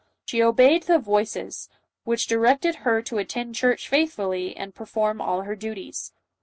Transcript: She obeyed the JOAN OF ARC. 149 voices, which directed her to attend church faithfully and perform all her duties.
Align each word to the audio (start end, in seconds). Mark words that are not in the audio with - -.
She 0.25 0.41
obeyed 0.41 0.81
the 0.81 0.93
JOAN 0.95 0.95
OF 0.95 1.01
ARC. 1.01 1.07
149 1.07 1.45
voices, 1.45 1.69
which 2.05 2.25
directed 2.25 2.75
her 2.77 3.03
to 3.03 3.17
attend 3.19 3.53
church 3.53 3.87
faithfully 3.87 4.57
and 4.57 4.73
perform 4.73 5.21
all 5.21 5.43
her 5.43 5.55
duties. 5.55 6.11